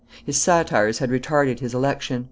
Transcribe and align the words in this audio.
His 0.25 0.35
satires 0.41 0.97
had 0.97 1.11
retarded 1.11 1.59
his 1.59 1.75
election. 1.75 2.19